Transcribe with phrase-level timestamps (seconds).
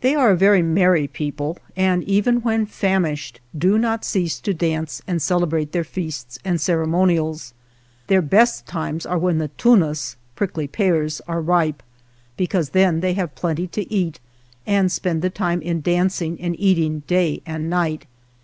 [0.00, 5.02] They are a very merry people, and even when famished do not cease to dance
[5.08, 7.52] and celebrate their feasts and ceremonials.
[8.06, 11.82] Their best times are when "tunas" (prickly pears) are ripe,
[12.36, 14.20] because then they have plenty to eat
[14.68, 18.06] and spend the time in dancing and eating day and night.